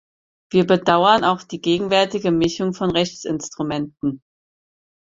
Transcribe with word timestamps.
Wir 0.51 0.65
bedauern 0.65 1.23
auch 1.23 1.43
die 1.43 1.61
gegenwärtige 1.61 2.31
Mischung 2.31 2.73
von 2.73 2.89
Rechtsinstrumenten. 2.89 4.23